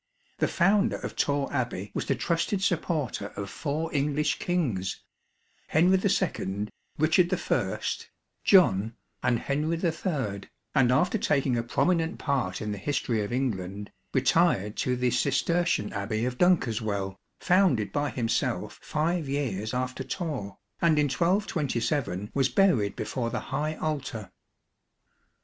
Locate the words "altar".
23.75-24.31